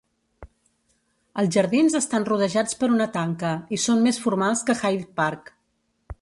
Els 1.41 1.51
jardins 1.55 1.97
estan 1.99 2.25
rodejats 2.29 2.79
per 2.79 2.89
una 2.95 3.07
tanca, 3.19 3.53
i 3.77 3.79
són 3.85 4.03
més 4.07 4.21
formals 4.25 4.65
que 4.71 4.79
Hyde 4.81 5.07
Park. 5.21 5.55